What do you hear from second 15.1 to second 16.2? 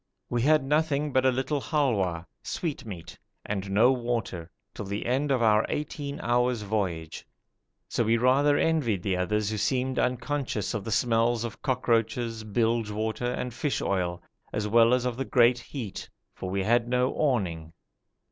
the great heat,